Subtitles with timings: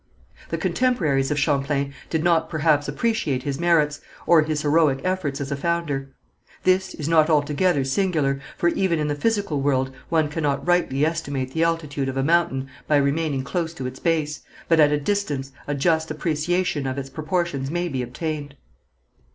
[0.49, 5.51] The contemporaries of Champlain did not perhaps appreciate his merits, or his heroic efforts as
[5.51, 6.09] a founder.
[6.63, 11.51] This is not altogether singular, for even in the physical world one cannot rightly estimate
[11.53, 15.51] the altitude of a mountain by remaining close to its base, but at a distance
[15.67, 18.55] a just appreciation of its proportions may be obtained.